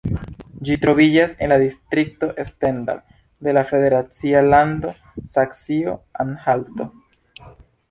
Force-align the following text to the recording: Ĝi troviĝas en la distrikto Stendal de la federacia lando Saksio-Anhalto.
Ĝi 0.67 0.77
troviĝas 0.85 1.35
en 1.47 1.51
la 1.53 1.57
distrikto 1.63 2.29
Stendal 2.49 3.03
de 3.49 3.55
la 3.59 3.65
federacia 3.73 4.43
lando 4.49 4.97
Saksio-Anhalto. 5.37 6.91